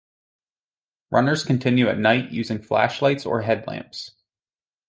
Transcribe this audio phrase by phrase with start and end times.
[1.11, 4.15] Runners continue at night using flashlights or headlamps.